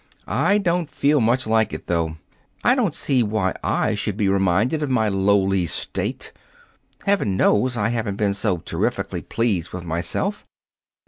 I 0.25 0.57
don't 0.57 0.89
feel 0.89 1.21
much 1.21 1.45
like 1.45 1.73
it, 1.75 1.85
though. 1.85 2.17
I 2.63 2.73
don't 2.73 2.95
see 2.95 3.21
why 3.21 3.53
I 3.63 3.93
should 3.93 4.17
be 4.17 4.29
reminded 4.29 4.81
of 4.81 4.89
my 4.89 5.09
lowly 5.09 5.67
state. 5.67 6.31
Heaven 7.05 7.37
knows 7.37 7.77
I 7.77 7.89
haven't 7.89 8.15
been 8.15 8.33
so 8.33 8.57
terrifically 8.57 9.21
pleased 9.21 9.71
with 9.73 9.83
myself! 9.83 10.43